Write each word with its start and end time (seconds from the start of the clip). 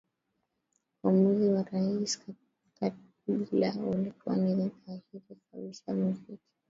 uamuzi 1.03 1.49
wa 1.49 1.63
rais 1.63 2.19
kabila 2.79 3.73
ulikuwa 3.75 4.35
nidhahiri 4.35 5.39
kabisa 5.51 5.93
muziki 5.93 6.43